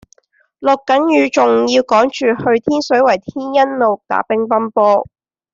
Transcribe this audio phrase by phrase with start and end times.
[0.57, 5.05] 落緊雨仲要趕住去天水圍天恩路打乒乓波